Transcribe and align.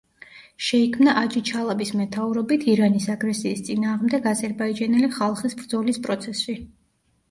შეიქმნა 0.67 1.13
აჯი-ჩალაბის 1.21 1.91
მეთაურობით 1.99 2.67
ირანის 2.75 3.07
აგრესიის 3.17 3.63
წინააღმდეგ 3.71 4.29
აზერბაიჯანელი 4.35 5.15
ხალხის 5.23 5.63
ბრძოლის 5.65 6.07
პროცესში. 6.11 6.63